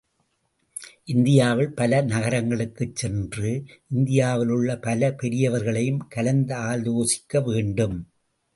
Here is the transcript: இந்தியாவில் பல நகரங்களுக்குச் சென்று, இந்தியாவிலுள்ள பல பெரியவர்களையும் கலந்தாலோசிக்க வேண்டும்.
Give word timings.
இந்தியாவில் 1.05 1.73
பல 1.73 2.01
நகரங்களுக்குச் 2.01 2.95
சென்று, 2.95 3.63
இந்தியாவிலுள்ள 3.87 4.77
பல 4.79 5.11
பெரியவர்களையும் 5.11 6.01
கலந்தாலோசிக்க 6.15 7.43
வேண்டும். 7.43 7.97